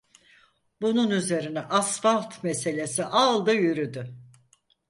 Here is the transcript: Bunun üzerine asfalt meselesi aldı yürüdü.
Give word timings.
Bunun 0.81 1.09
üzerine 1.11 1.59
asfalt 1.61 2.43
meselesi 2.43 3.05
aldı 3.05 3.53
yürüdü. 3.53 4.15